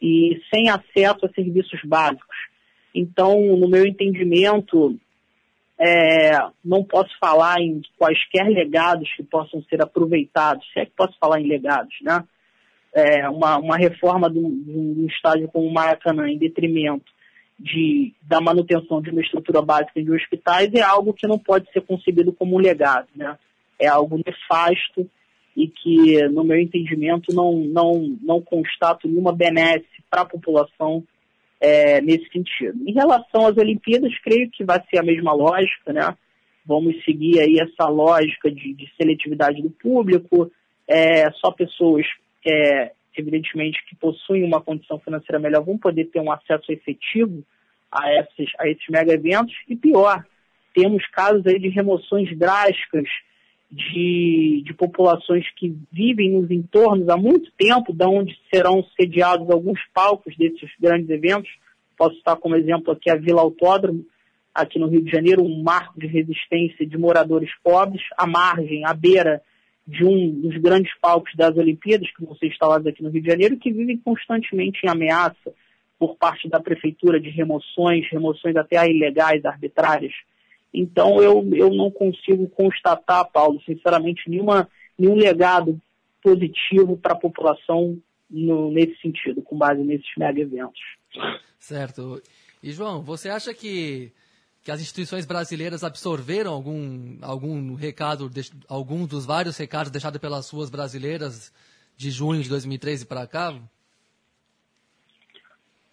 e 0.00 0.40
sem 0.52 0.68
acesso 0.70 1.26
a 1.26 1.32
serviços 1.32 1.80
básicos. 1.84 2.36
Então, 2.94 3.56
no 3.56 3.68
meu 3.68 3.86
entendimento, 3.86 4.98
é, 5.78 6.32
não 6.64 6.84
posso 6.84 7.10
falar 7.18 7.60
em 7.60 7.80
quaisquer 7.98 8.46
legados 8.46 9.12
que 9.16 9.22
possam 9.22 9.62
ser 9.64 9.82
aproveitados, 9.82 10.64
se 10.72 10.80
é 10.80 10.86
que 10.86 10.92
posso 10.96 11.16
falar 11.18 11.40
em 11.40 11.48
legados, 11.48 11.94
né? 12.02 12.24
É, 12.94 13.28
uma, 13.28 13.56
uma 13.56 13.76
reforma 13.76 14.30
de 14.30 14.38
um, 14.38 15.06
estádio 15.08 15.48
como 15.48 15.66
o 15.66 15.72
Maracanã 15.72 16.28
em 16.28 16.36
detrimento 16.36 17.10
de, 17.58 18.12
da 18.20 18.38
manutenção 18.38 19.00
de 19.00 19.10
uma 19.10 19.22
estrutura 19.22 19.62
básica 19.62 20.02
de 20.02 20.12
hospitais 20.12 20.70
é 20.74 20.82
algo 20.82 21.14
que 21.14 21.26
não 21.26 21.38
pode 21.38 21.70
ser 21.72 21.80
concebido 21.80 22.32
como 22.32 22.56
um 22.56 22.60
legado, 22.60 23.08
né? 23.16 23.38
É 23.78 23.88
algo 23.88 24.20
nefasto 24.24 25.08
e 25.56 25.68
que, 25.68 26.22
no 26.28 26.44
meu 26.44 26.58
entendimento, 26.58 27.34
não, 27.34 27.54
não, 27.54 28.16
não 28.22 28.40
constato 28.40 29.08
nenhuma 29.08 29.32
benesse 29.32 29.86
para 30.10 30.22
a 30.22 30.26
população 30.26 31.02
é, 31.62 32.00
nesse 32.00 32.28
sentido. 32.30 32.76
Em 32.84 32.92
relação 32.92 33.46
às 33.46 33.56
Olimpíadas, 33.56 34.12
creio 34.18 34.50
que 34.50 34.64
vai 34.64 34.82
ser 34.90 34.98
a 34.98 35.02
mesma 35.04 35.32
lógica, 35.32 35.92
né? 35.92 36.16
Vamos 36.66 37.02
seguir 37.04 37.38
aí 37.38 37.56
essa 37.60 37.88
lógica 37.88 38.50
de, 38.50 38.74
de 38.74 38.92
seletividade 38.96 39.62
do 39.62 39.70
público, 39.70 40.50
é, 40.88 41.30
só 41.32 41.52
pessoas, 41.52 42.04
é, 42.44 42.90
evidentemente, 43.16 43.78
que 43.88 43.94
possuem 43.94 44.42
uma 44.42 44.60
condição 44.60 44.98
financeira 44.98 45.38
melhor 45.38 45.62
vão 45.62 45.78
poder 45.78 46.06
ter 46.06 46.20
um 46.20 46.32
acesso 46.32 46.72
efetivo 46.72 47.44
a 47.92 48.12
esses, 48.14 48.50
a 48.58 48.68
esses 48.68 48.88
mega 48.90 49.12
eventos, 49.12 49.54
e 49.68 49.76
pior, 49.76 50.24
temos 50.74 51.06
casos 51.08 51.46
aí 51.46 51.60
de 51.60 51.68
remoções 51.68 52.36
drásticas 52.36 53.06
de, 53.72 54.62
de 54.66 54.74
populações 54.74 55.46
que 55.56 55.74
vivem 55.90 56.30
nos 56.32 56.50
entornos 56.50 57.08
há 57.08 57.16
muito 57.16 57.50
tempo, 57.56 57.94
de 57.94 58.04
onde 58.04 58.38
serão 58.52 58.84
sediados 59.00 59.48
alguns 59.48 59.80
palcos 59.94 60.36
desses 60.36 60.70
grandes 60.78 61.08
eventos. 61.08 61.50
Posso 61.96 62.16
citar 62.16 62.36
como 62.36 62.54
exemplo 62.54 62.92
aqui 62.92 63.10
a 63.10 63.16
Vila 63.16 63.40
Autódromo, 63.40 64.04
aqui 64.54 64.78
no 64.78 64.88
Rio 64.88 65.02
de 65.02 65.10
Janeiro, 65.10 65.42
um 65.42 65.62
marco 65.62 65.98
de 65.98 66.06
resistência 66.06 66.86
de 66.86 66.98
moradores 66.98 67.50
pobres, 67.64 68.02
à 68.18 68.26
margem, 68.26 68.84
à 68.84 68.92
beira 68.92 69.40
de 69.86 70.04
um 70.04 70.30
dos 70.42 70.56
grandes 70.58 70.92
palcos 71.00 71.32
das 71.34 71.56
Olimpíadas, 71.56 72.10
que 72.14 72.24
vão 72.24 72.36
ser 72.36 72.48
instalados 72.48 72.86
aqui 72.86 73.02
no 73.02 73.08
Rio 73.08 73.22
de 73.22 73.30
Janeiro, 73.30 73.56
que 73.56 73.72
vivem 73.72 73.96
constantemente 73.96 74.80
em 74.84 74.88
ameaça 74.90 75.54
por 75.98 76.16
parte 76.16 76.46
da 76.46 76.60
prefeitura 76.60 77.18
de 77.18 77.30
remoções, 77.30 78.06
remoções 78.10 78.54
até 78.54 78.86
ilegais, 78.86 79.44
arbitrárias. 79.46 80.12
Então, 80.72 81.22
eu, 81.22 81.46
eu 81.54 81.70
não 81.70 81.90
consigo 81.90 82.48
constatar, 82.48 83.30
Paulo, 83.30 83.60
sinceramente, 83.64 84.28
nenhuma, 84.28 84.68
nenhum 84.98 85.14
legado 85.14 85.78
positivo 86.22 86.96
para 86.96 87.12
a 87.12 87.18
população 87.18 87.98
no, 88.30 88.70
nesse 88.70 88.96
sentido, 89.00 89.42
com 89.42 89.58
base 89.58 89.82
nesses 89.82 90.08
mega 90.16 90.40
eventos. 90.40 90.80
Certo. 91.58 92.22
E, 92.62 92.72
João, 92.72 93.02
você 93.02 93.28
acha 93.28 93.52
que, 93.52 94.12
que 94.62 94.70
as 94.70 94.80
instituições 94.80 95.26
brasileiras 95.26 95.84
absorveram 95.84 96.52
algum, 96.52 97.18
algum 97.20 97.74
recado, 97.74 98.30
algum 98.66 99.06
dos 99.06 99.26
vários 99.26 99.58
recados 99.58 99.92
deixados 99.92 100.20
pelas 100.20 100.48
ruas 100.48 100.70
brasileiras 100.70 101.52
de 101.96 102.10
junho 102.10 102.42
de 102.42 102.48
2013 102.48 103.04
para 103.04 103.26
cá? 103.26 103.54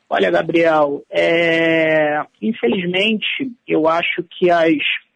Olha, 0.09 0.31
Gabriel, 0.31 1.05
é... 1.07 2.25
infelizmente, 2.41 3.51
eu 3.67 3.87
acho 3.87 4.23
que 4.23 4.49
as 4.49 4.73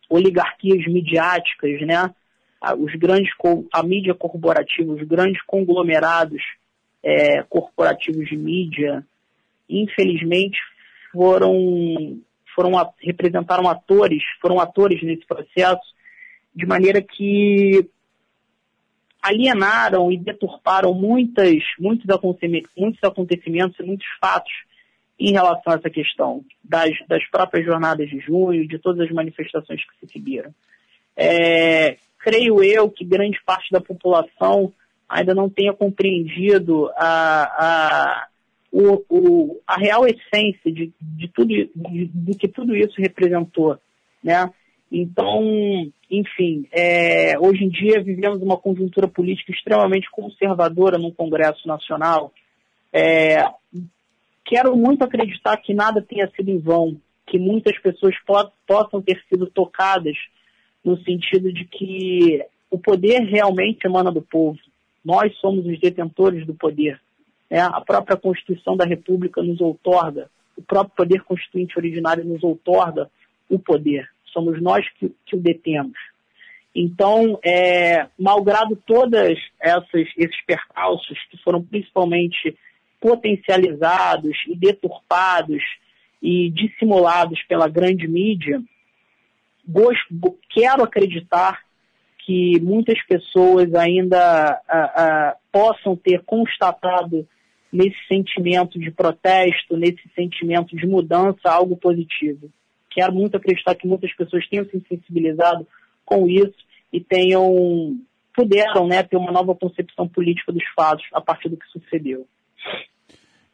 oligarquias 0.08 0.86
midiáticas, 0.86 1.82
né, 1.82 2.14
os 2.78 2.94
grandes, 2.94 3.32
a 3.74 3.82
mídia 3.82 4.14
corporativa, 4.14 4.94
os 4.94 5.02
grandes 5.02 5.42
conglomerados 5.48 6.42
é, 7.04 7.42
corporativos 7.44 8.28
de 8.30 8.38
mídia, 8.38 9.04
infelizmente, 9.68 10.60
foram, 11.12 12.22
foram 12.56 12.72
representaram 13.02 13.68
atores, 13.68 14.22
foram 14.40 14.60
atores 14.60 15.02
nesse 15.02 15.26
processo, 15.26 15.82
de 16.56 16.68
maneira 16.68 17.02
que 17.02 17.90
alienaram 19.22 20.12
e 20.12 20.18
deturparam 20.18 20.94
muitas, 20.94 21.64
muitos, 21.80 22.08
acontecimentos, 22.10 22.72
muitos 22.78 23.04
acontecimentos 23.04 23.80
e 23.80 23.84
muitos 23.84 24.08
fatos 24.22 24.54
em 25.20 25.32
relação 25.32 25.74
a 25.74 25.76
essa 25.76 25.90
questão 25.90 26.44
das, 26.64 26.92
das 27.08 27.28
próprias 27.30 27.66
jornadas 27.66 28.10
de 28.10 28.20
junho, 28.20 28.68
de 28.68 28.80
todas 28.80 29.06
as 29.06 29.12
manifestações 29.12 29.82
que 29.86 30.06
se 30.06 30.14
seguiram. 30.14 30.54
É, 31.16 31.98
creio 32.20 32.64
eu 32.64 32.90
que 32.90 33.06
grande 33.06 33.38
parte 33.46 33.72
da 33.72 33.80
população 33.80 34.74
ainda 35.08 35.36
não 35.36 35.50
tenha 35.50 35.74
compreendido 35.74 36.90
a, 36.98 37.44
a, 37.60 38.28
o, 38.72 39.04
o, 39.10 39.62
a 39.68 39.78
real 39.78 40.06
essência 40.08 40.72
de, 40.72 40.92
de 41.00 41.28
tudo, 41.28 41.50
de, 41.50 41.70
do 42.12 42.38
que 42.38 42.48
tudo 42.48 42.76
isso 42.76 43.00
representou, 43.00 43.78
né? 44.24 44.50
Então, 44.92 45.42
enfim, 46.10 46.68
é, 46.72 47.38
hoje 47.40 47.64
em 47.64 47.70
dia 47.70 48.04
vivemos 48.04 48.40
uma 48.44 48.58
conjuntura 48.58 49.08
política 49.08 49.52
extremamente 49.52 50.10
conservadora 50.12 51.00
no 51.00 51.12
Congresso 51.12 51.68
Nacional. 51.68 52.32
É, 52.92 53.44
quero 54.54 54.78
muito 54.78 55.04
acreditar 55.04 55.58
que 55.58 55.74
nada 55.74 56.00
tenha 56.00 56.30
sido 56.36 56.48
em 56.50 56.60
vão, 56.60 56.96
que 57.26 57.40
muitas 57.40 57.76
pessoas 57.80 58.14
po 58.24 58.52
possam 58.68 59.02
ter 59.02 59.20
sido 59.28 59.48
tocadas 59.48 60.16
no 60.86 60.96
sentido 61.04 61.52
de 61.52 61.66
que 61.66 62.46
o 62.70 62.78
poder 62.78 63.22
realmente 63.24 63.88
emana 63.88 64.12
do 64.12 64.22
povo. 64.22 64.60
Nós 65.04 65.36
somos 65.38 65.66
os 65.66 65.80
detentores 65.80 66.46
do 66.46 66.54
poder. 66.54 67.02
Né? 67.50 67.62
A 67.62 67.82
própria 67.82 68.16
Constituição 68.16 68.78
da 68.78 68.86
República 68.86 69.42
nos 69.42 69.60
outorga, 69.60 70.30
o 70.56 70.62
próprio 70.62 70.96
poder 70.96 71.24
constituinte 71.24 71.76
originário 71.76 72.24
nos 72.24 72.44
outorga 72.44 73.10
o 73.50 73.58
poder. 73.58 74.08
Somos 74.26 74.62
nós 74.62 74.88
que, 75.00 75.12
que 75.26 75.36
o 75.36 75.40
detemos. 75.40 75.98
Então, 76.76 77.40
é, 77.44 78.06
malgrado 78.20 78.76
todas 78.86 79.36
essas, 79.60 80.08
esses 80.16 80.46
percalços 80.46 81.18
que 81.32 81.38
foram 81.38 81.64
principalmente 81.64 82.56
potencializados 83.04 84.38
e 84.48 84.56
deturpados 84.56 85.62
e 86.22 86.50
dissimulados 86.52 87.44
pela 87.50 87.68
grande 87.68 88.08
mídia, 88.08 88.64
gosto, 89.68 90.40
quero 90.50 90.84
acreditar 90.84 91.60
que 92.20 92.58
muitas 92.62 92.98
pessoas 93.06 93.76
ainda 93.76 94.58
possam 95.52 95.98
ter 95.98 96.24
constatado 96.26 97.28
nesse 97.70 97.98
sentimento 98.08 98.80
de 98.80 98.90
protesto, 98.90 99.76
nesse 99.76 100.10
sentimento 100.16 100.74
de 100.74 100.88
mudança, 100.88 101.50
algo 101.50 101.76
positivo. 101.76 102.50
Quero 102.90 103.12
muito 103.12 103.36
acreditar 103.36 103.76
que 103.76 103.86
muitas 103.86 104.14
pessoas 104.14 104.48
tenham 104.48 104.64
se 104.64 104.82
sensibilizado 104.88 105.68
com 106.06 106.26
isso 106.26 106.56
e 106.94 107.02
tenham 107.02 108.00
puderam 108.34 108.88
né, 108.88 109.04
ter 109.04 109.18
uma 109.18 109.32
nova 109.32 109.54
concepção 109.54 110.08
política 110.08 110.54
dos 110.54 110.64
fatos 110.74 111.06
a 111.12 111.20
partir 111.20 111.50
do 111.50 111.58
que 111.58 111.68
sucedeu. 111.68 112.26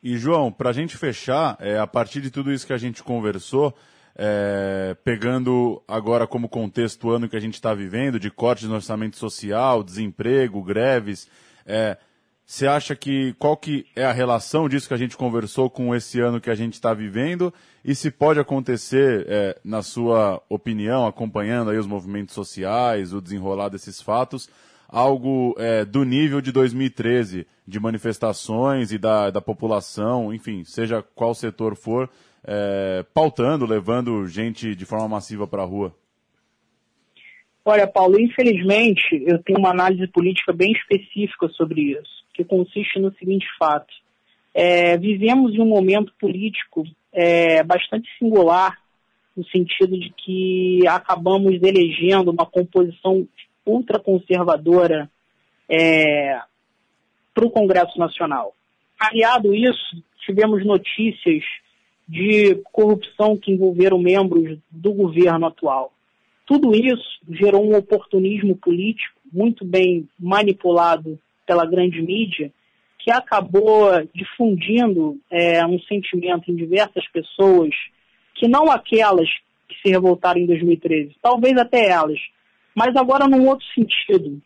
E 0.02 0.18
João, 0.18 0.52
para 0.52 0.70
a 0.70 0.74
gente 0.74 0.98
fechar, 0.98 1.58
é, 1.60 1.78
a 1.78 1.86
partir 1.86 2.22
de 2.22 2.32
tudo 2.32 2.52
isso 2.52 2.66
que 2.66 2.74
a 2.74 2.78
gente 2.78 3.04
conversou, 3.04 3.76
é, 4.16 4.96
pegando 5.04 5.82
agora 5.88 6.26
como 6.26 6.48
contexto 6.48 7.08
o 7.08 7.12
ano 7.12 7.28
que 7.28 7.36
a 7.36 7.40
gente 7.40 7.56
está 7.56 7.74
vivendo, 7.74 8.20
de 8.20 8.30
cortes 8.30 8.68
no 8.68 8.76
orçamento 8.76 9.18
social, 9.18 9.84
desemprego, 9.84 10.64
greves, 10.64 11.28
é, 11.66 11.98
você 12.46 12.66
acha 12.66 12.96
que 12.96 13.36
qual 13.38 13.56
que 13.56 13.86
é 13.96 14.04
a 14.04 14.12
relação 14.12 14.68
disso 14.68 14.88
que 14.88 14.94
a 14.94 14.98
gente 14.98 15.16
conversou 15.16 15.70
com 15.70 15.94
esse 15.94 16.20
ano 16.20 16.42
que 16.42 16.50
a 16.50 16.56
gente 16.56 16.74
está 16.74 16.96
vivendo? 16.96 17.54
E 17.86 17.94
se 17.94 18.10
pode 18.10 18.40
acontecer, 18.40 19.24
é, 19.30 19.60
na 19.64 19.84
sua 19.84 20.42
opinião, 20.50 21.06
acompanhando 21.06 21.70
aí 21.70 21.78
os 21.78 21.86
movimentos 21.86 22.34
sociais, 22.34 23.14
o 23.14 23.22
desenrolar 23.22 23.70
desses 23.70 24.02
fatos, 24.02 24.50
algo 24.90 25.56
é, 25.60 25.86
do 25.86 26.04
nível 26.04 26.42
de 26.42 26.52
2013, 26.52 27.46
de 27.68 27.80
manifestações 27.80 28.92
e 28.92 28.98
da, 28.98 29.30
da 29.30 29.40
população, 29.40 30.34
enfim, 30.34 30.64
seja 30.64 31.02
qual 31.16 31.36
setor 31.36 31.76
for, 31.76 32.10
é, 32.44 33.06
pautando, 33.14 33.66
levando 33.66 34.28
gente 34.28 34.76
de 34.76 34.86
forma 34.86 35.08
massiva 35.08 35.48
para 35.48 35.62
a 35.62 35.66
rua? 35.66 35.96
Olha, 37.64 37.86
Paulo, 37.86 38.20
infelizmente 38.20 39.24
eu 39.28 39.38
tenho 39.44 39.60
uma 39.60 39.70
análise 39.70 40.08
política 40.08 40.52
bem 40.52 40.72
específica 40.72 41.48
sobre 41.50 41.82
isso, 41.92 42.26
que 42.34 42.44
consiste 42.44 43.00
no 43.00 43.14
seguinte 43.14 43.46
fato. 43.60 43.94
É, 44.54 44.98
vivemos 44.98 45.54
em 45.54 45.62
um 45.62 45.68
momento 45.68 46.12
político 46.20 46.84
é, 47.14 47.62
bastante 47.64 48.10
singular, 48.18 48.76
no 49.38 49.46
sentido 49.46 49.98
de 50.00 50.10
que 50.18 50.88
acabamos 50.88 51.62
elegendo 51.62 52.32
uma 52.32 52.46
composição 52.46 53.28
ultraconservadora 53.70 55.10
é, 55.70 56.40
para 57.34 57.46
o 57.46 57.52
Congresso 57.52 57.98
Nacional. 57.98 58.54
Aliado 59.00 59.54
isso, 59.54 60.04
tivemos 60.26 60.66
notícias 60.66 61.44
de 62.08 62.56
corrupção 62.72 63.38
que 63.38 63.52
envolveram 63.52 64.00
membros 64.00 64.58
do 64.70 64.92
governo 64.94 65.46
atual. 65.46 65.94
Tudo 66.46 66.74
isso 66.74 67.20
gerou 67.30 67.64
um 67.64 67.78
oportunismo 67.78 68.56
político 68.56 69.20
muito 69.32 69.64
bem 69.64 70.10
manipulado 70.20 71.20
pela 71.46 71.66
grande 71.66 72.02
mídia, 72.02 72.52
que 72.98 73.12
acabou 73.12 73.90
difundindo 74.14 75.18
é, 75.30 75.66
um 75.66 75.80
sentimento 75.82 76.52
em 76.52 76.56
diversas 76.56 77.08
pessoas, 77.08 77.74
que 78.34 78.48
não 78.48 78.70
aquelas 78.72 79.30
que 79.68 79.76
se 79.82 79.90
revoltaram 79.90 80.42
em 80.42 80.48
2013, 80.48 81.16
talvez 81.22 81.56
até 81.58 81.90
elas, 81.90 82.20
mas 82.80 82.96
agora 82.96 83.28
num 83.28 83.46
outro 83.46 83.66
sentido. 83.76 84.42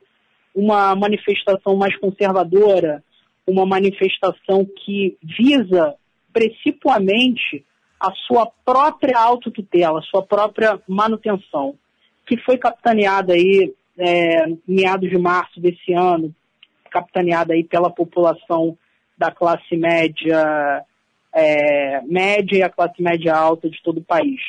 Uma 0.55 0.95
manifestação 0.95 1.75
mais 1.75 1.95
conservadora, 1.97 3.03
uma 3.45 3.63
manifestação 3.63 4.65
que 4.83 5.15
visa 5.21 5.93
principalmente 6.33 7.63
a 7.99 8.11
sua 8.25 8.47
própria 8.65 9.19
autotutela, 9.19 9.99
a 9.99 10.01
sua 10.01 10.23
própria 10.23 10.81
manutenção, 10.87 11.75
que 12.25 12.35
foi 12.37 12.57
capitaneada 12.57 13.33
aí 13.33 13.71
é, 13.99 14.47
meados 14.67 15.11
de 15.11 15.17
março 15.19 15.59
desse 15.59 15.93
ano, 15.93 16.33
capitaneada 16.89 17.53
aí 17.53 17.63
pela 17.63 17.91
população 17.91 18.75
da 19.15 19.29
classe 19.29 19.77
média 19.77 20.83
é, 21.35 22.01
média 22.01 22.57
e 22.57 22.63
a 22.63 22.69
classe 22.69 22.99
média 22.99 23.35
alta 23.35 23.69
de 23.69 23.79
todo 23.83 23.99
o 23.99 24.03
país. 24.03 24.41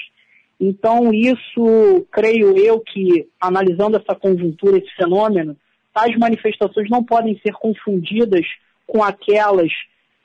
Então, 0.61 1.13
isso, 1.13 2.07
creio 2.11 2.57
eu 2.57 2.81
que, 2.81 3.29
analisando 3.41 3.97
essa 3.97 4.15
conjuntura, 4.15 4.79
esse 4.79 4.95
fenômeno, 4.97 5.57
tais 5.93 6.17
manifestações 6.17 6.89
não 6.89 7.03
podem 7.05 7.39
ser 7.45 7.53
confundidas 7.53 8.47
com 8.87 9.03
aquelas 9.03 9.71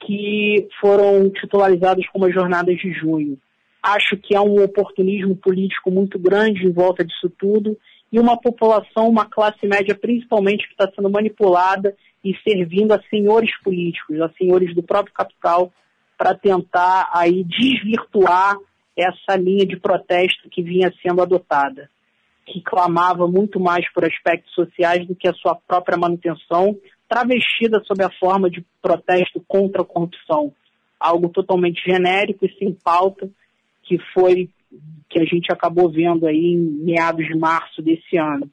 que 0.06 0.68
foram 0.80 1.30
titularizadas 1.30 2.08
como 2.08 2.26
as 2.26 2.34
jornadas 2.34 2.78
de 2.78 2.92
junho. 2.94 3.38
Acho 3.82 4.18
que 4.18 4.36
há 4.36 4.42
um 4.42 4.62
oportunismo 4.64 5.36
político 5.36 5.92
muito 5.92 6.18
grande 6.20 6.66
em 6.66 6.72
volta 6.72 7.04
disso 7.04 7.30
tudo 7.38 7.78
e 8.12 8.20
uma 8.20 8.38
população, 8.38 9.08
uma 9.08 9.26
classe 9.26 9.66
média 9.68 9.96
principalmente, 9.96 10.68
que 10.68 10.74
está 10.74 10.90
sendo 10.94 11.10
manipulada 11.10 11.96
e 12.24 12.36
servindo 12.44 12.92
a 12.94 13.02
senhores 13.10 13.52
políticos, 13.62 14.20
a 14.22 14.30
senhores 14.38 14.74
do 14.76 14.84
próprio 14.84 15.14
capital, 15.14 15.72
para 16.18 16.36
tentar 16.36 17.10
aí 17.14 17.44
desvirtuar 17.46 18.58
essa 19.00 19.38
linha 19.38 19.66
de 19.66 19.78
protesto 19.78 20.50
que 20.50 20.62
vinha 20.62 20.94
sendo 21.02 21.22
adotada, 21.22 21.90
que 22.46 22.62
clamava 22.62 23.28
muito 23.28 23.60
mais 23.60 23.88
por 23.94 24.04
aspectos 24.04 24.54
sociais 24.54 25.06
do 25.08 25.16
que 25.16 25.28
a 25.28 25.34
sua 25.34 25.56
própria 25.56 25.98
manutenção, 25.98 26.78
travestida 27.08 27.82
sob 27.86 28.04
a 28.04 28.10
forma 28.20 28.50
de 28.50 28.64
protesto 28.82 29.44
contra 29.48 29.82
a 29.82 29.86
corrupção. 29.86 30.54
Algo 31.00 31.30
totalmente 31.30 31.82
genérico 31.84 32.46
e 32.46 32.54
sem 32.58 32.74
pauta, 32.74 33.30
que 33.84 33.98
foi 34.14 34.50
que 35.10 35.20
a 35.20 35.26
gente 35.26 35.52
acabou 35.52 35.90
vendo 35.90 36.28
aí 36.28 36.54
em 36.54 36.58
meados 36.58 37.26
de 37.26 37.36
março 37.36 37.82
desse 37.82 38.18
ano. 38.18 38.50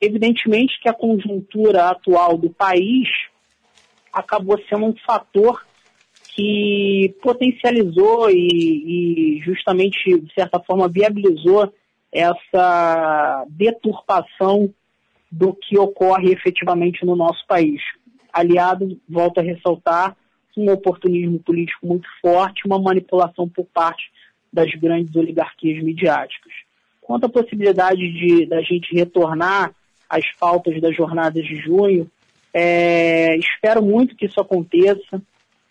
Evidentemente 0.00 0.78
que 0.80 0.88
a 0.88 0.94
conjuntura 0.94 1.88
atual 1.88 2.36
do 2.36 2.50
país 2.50 3.08
acabou 4.12 4.58
sendo 4.68 4.86
um 4.86 4.94
fator 5.04 5.66
que 6.36 7.14
potencializou 7.22 8.30
e, 8.30 9.38
e, 9.38 9.40
justamente, 9.42 10.20
de 10.20 10.34
certa 10.34 10.60
forma, 10.60 10.86
viabilizou 10.86 11.72
essa 12.12 13.44
deturpação 13.48 14.72
do 15.32 15.54
que 15.54 15.78
ocorre 15.78 16.30
efetivamente 16.30 17.04
no 17.06 17.16
nosso 17.16 17.44
país. 17.46 17.80
Aliado, 18.32 19.00
volto 19.08 19.38
a 19.38 19.42
ressaltar, 19.42 20.14
um 20.56 20.70
oportunismo 20.70 21.38
político 21.38 21.86
muito 21.86 22.08
forte, 22.20 22.66
uma 22.66 22.78
manipulação 22.78 23.48
por 23.48 23.66
parte 23.66 24.10
das 24.52 24.70
grandes 24.74 25.14
oligarquias 25.14 25.82
midiáticas. 25.82 26.52
Quanto 27.00 27.26
à 27.26 27.28
possibilidade 27.28 28.00
de 28.12 28.46
da 28.46 28.62
gente 28.62 28.94
retornar 28.94 29.74
às 30.08 30.24
pautas 30.38 30.80
das 30.80 30.96
jornadas 30.96 31.44
de 31.44 31.56
junho, 31.56 32.10
é, 32.54 33.36
espero 33.36 33.82
muito 33.82 34.16
que 34.16 34.26
isso 34.26 34.40
aconteça. 34.40 35.20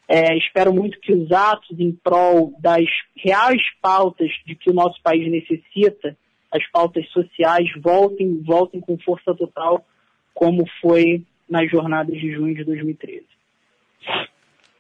É, 0.08 0.38
espero 0.38 0.74
muito 0.74 1.00
que 1.00 1.12
os 1.14 1.32
atos 1.32 1.80
em 1.80 1.92
prol 1.92 2.54
das 2.60 2.86
reais 3.16 3.62
pautas 3.82 4.30
de 4.46 4.56
que 4.56 4.70
o 4.70 4.74
nosso 4.74 5.02
país 5.02 5.30
necessita, 5.30 6.16
as 6.52 6.66
pautas 6.72 7.08
sociais, 7.10 7.68
voltem, 7.82 8.42
voltem 8.44 8.80
com 8.80 8.98
força 9.00 9.34
total, 9.34 9.86
como 10.34 10.66
foi 10.80 11.24
nas 11.50 11.70
jornadas 11.70 12.16
de 12.16 12.32
junho 12.32 12.56
de 12.56 12.64
2013. 12.64 13.26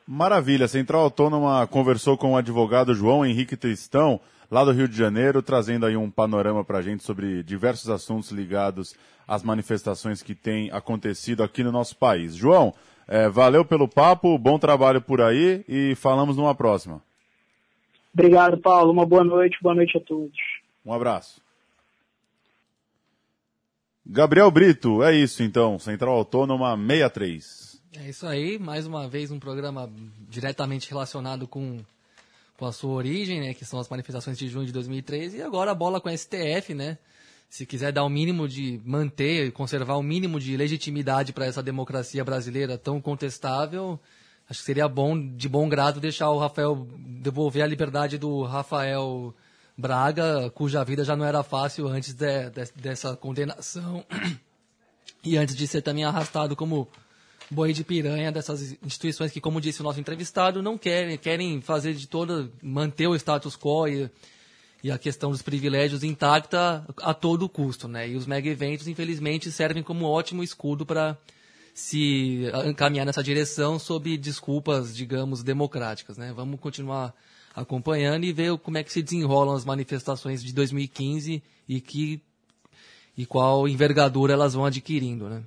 Maravilha. 0.07 0.65
A 0.65 0.67
Central 0.67 1.01
Autônoma 1.03 1.65
conversou 1.65 2.15
com 2.17 2.33
o 2.33 2.37
advogado 2.37 2.93
João 2.93 3.25
Henrique 3.25 3.57
Tristão, 3.57 4.19
lá 4.51 4.63
do 4.63 4.71
Rio 4.71 4.87
de 4.87 4.95
Janeiro, 4.95 5.41
trazendo 5.41 5.85
aí 5.85 5.97
um 5.97 6.11
panorama 6.11 6.63
para 6.63 6.77
a 6.77 6.81
gente 6.81 7.03
sobre 7.03 7.41
diversos 7.41 7.89
assuntos 7.89 8.29
ligados 8.29 8.95
às 9.27 9.41
manifestações 9.41 10.21
que 10.21 10.35
têm 10.35 10.69
acontecido 10.71 11.41
aqui 11.41 11.63
no 11.63 11.71
nosso 11.71 11.97
país. 11.97 12.35
João, 12.35 12.73
é, 13.07 13.29
valeu 13.29 13.63
pelo 13.63 13.87
papo, 13.87 14.37
bom 14.37 14.57
trabalho 14.57 15.01
por 15.01 15.21
aí 15.21 15.63
e 15.67 15.95
falamos 15.95 16.37
numa 16.37 16.55
próxima. 16.55 17.01
Obrigado, 18.13 18.57
Paulo. 18.57 18.91
Uma 18.91 19.05
boa 19.05 19.23
noite, 19.23 19.57
boa 19.61 19.75
noite 19.75 19.97
a 19.97 20.01
todos. 20.01 20.37
Um 20.85 20.93
abraço. 20.93 21.41
Gabriel 24.05 24.51
Brito, 24.51 25.03
é 25.03 25.13
isso 25.13 25.41
então, 25.41 25.79
Central 25.79 26.15
Autônoma 26.15 26.77
63. 26.77 27.81
É 27.97 28.09
isso 28.09 28.27
aí, 28.27 28.59
mais 28.59 28.85
uma 28.85 29.07
vez 29.07 29.31
um 29.31 29.39
programa 29.39 29.91
diretamente 30.29 30.89
relacionado 30.89 31.47
com, 31.47 31.79
com 32.57 32.65
a 32.65 32.71
sua 32.71 32.91
origem, 32.91 33.39
né, 33.39 33.53
que 33.53 33.65
são 33.65 33.79
as 33.79 33.89
manifestações 33.89 34.37
de 34.37 34.47
junho 34.47 34.65
de 34.65 34.73
2013, 34.73 35.37
e 35.37 35.41
agora 35.41 35.71
a 35.71 35.75
bola 35.75 35.99
com 35.99 36.09
a 36.09 36.15
STF, 36.15 36.73
né? 36.73 36.97
Se 37.49 37.65
quiser 37.65 37.91
dar 37.91 38.03
o 38.03 38.09
mínimo 38.09 38.47
de 38.47 38.81
manter, 38.83 39.51
conservar 39.51 39.95
o 39.95 40.03
mínimo 40.03 40.39
de 40.39 40.57
legitimidade 40.57 41.31
para 41.31 41.45
essa 41.45 41.63
democracia 41.63 42.23
brasileira 42.23 42.77
tão 42.77 42.99
contestável, 42.99 43.99
acho 44.49 44.59
que 44.59 44.65
seria 44.65 44.87
bom, 44.87 45.17
de 45.35 45.47
bom 45.47 45.69
grado, 45.69 45.99
deixar 45.99 46.29
o 46.29 46.39
Rafael 46.39 46.87
devolver 46.97 47.63
a 47.63 47.67
liberdade 47.67 48.17
do 48.17 48.43
Rafael 48.43 49.33
Braga, 49.77 50.49
cuja 50.51 50.83
vida 50.83 51.03
já 51.03 51.15
não 51.15 51.25
era 51.25 51.43
fácil 51.43 51.87
antes 51.87 52.13
de, 52.13 52.49
de, 52.49 52.71
dessa 52.75 53.15
condenação. 53.15 54.05
E 55.23 55.37
antes 55.37 55.55
de 55.55 55.67
ser 55.67 55.81
também 55.81 56.05
arrastado 56.05 56.55
como 56.55 56.87
boi 57.49 57.73
de 57.73 57.83
piranha 57.83 58.31
dessas 58.31 58.77
instituições 58.83 59.31
que, 59.31 59.41
como 59.41 59.59
disse 59.59 59.81
o 59.81 59.83
nosso 59.83 59.99
entrevistado, 59.99 60.61
não 60.61 60.77
querem, 60.77 61.17
querem 61.17 61.61
fazer 61.61 61.93
de 61.93 62.07
toda, 62.07 62.49
manter 62.61 63.07
o 63.07 63.15
status 63.15 63.57
quo 63.57 63.87
e, 63.87 64.09
e 64.85 64.91
a 64.91 64.99
questão 64.99 65.31
dos 65.31 65.41
privilégios 65.41 66.03
intacta 66.03 66.85
a 67.01 67.11
todo 67.11 67.49
custo, 67.49 67.87
né? 67.87 68.07
E 68.07 68.15
os 68.15 68.27
mega 68.27 68.47
eventos, 68.47 68.87
infelizmente, 68.87 69.51
servem 69.51 69.81
como 69.81 70.05
ótimo 70.05 70.43
escudo 70.43 70.85
para 70.85 71.17
se 71.73 72.43
encaminhar 72.67 73.03
nessa 73.03 73.23
direção 73.23 73.79
sob 73.79 74.15
desculpas, 74.15 74.95
digamos, 74.95 75.41
democráticas, 75.41 76.19
né? 76.19 76.31
Vamos 76.35 76.59
continuar 76.59 77.15
acompanhando 77.55 78.25
e 78.25 78.31
ver 78.31 78.55
como 78.59 78.77
é 78.77 78.83
que 78.83 78.93
se 78.93 79.01
desenrolam 79.01 79.55
as 79.55 79.65
manifestações 79.65 80.43
de 80.43 80.53
2015 80.53 81.41
e 81.67 81.81
que 81.81 82.21
e 83.17 83.25
qual 83.25 83.67
envergadura 83.67 84.33
elas 84.33 84.53
vão 84.53 84.65
adquirindo, 84.65 85.27
né? 85.27 85.41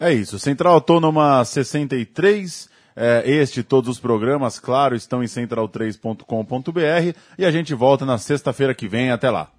É 0.00 0.10
isso. 0.10 0.38
Central 0.38 0.72
Autônoma 0.72 1.44
63. 1.44 2.70
É, 2.94 3.22
este 3.24 3.60
e 3.60 3.62
todos 3.62 3.88
os 3.88 4.00
programas, 4.00 4.58
claro, 4.58 4.94
estão 4.94 5.22
em 5.22 5.26
central3.com.br 5.26 7.18
e 7.38 7.44
a 7.44 7.50
gente 7.50 7.74
volta 7.74 8.04
na 8.04 8.18
sexta-feira 8.18 8.74
que 8.74 8.88
vem. 8.88 9.10
Até 9.10 9.30
lá. 9.30 9.50